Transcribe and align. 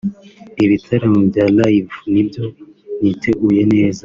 Ibitaramo 0.63 1.19
bya 1.29 1.45
live 1.57 1.95
nibyo 2.11 2.43
niteguye 3.01 3.63
neza 3.73 3.99